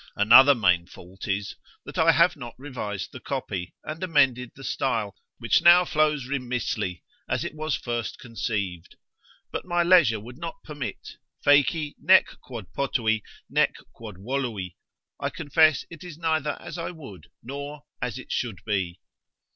[0.15, 1.55] Another main fault is,
[1.85, 7.03] that I have not revised the copy, and amended the style, which now flows remissly,
[7.29, 8.95] as it was first conceived;
[9.51, 14.73] but my leisure would not permit; Feci nec quod potui, nec quod volui,
[15.19, 18.99] I confess it is neither as I would, nor as it should be.